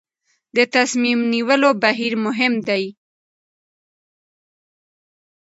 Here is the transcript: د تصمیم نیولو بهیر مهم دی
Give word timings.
د 0.55 0.57
تصمیم 0.75 1.19
نیولو 1.31 1.69
بهیر 1.83 2.13
مهم 2.25 2.53
دی 2.67 2.83